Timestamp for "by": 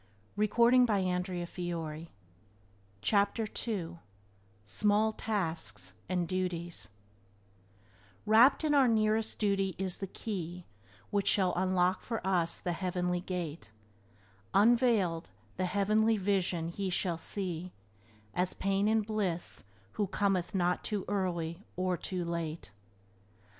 1.53-2.07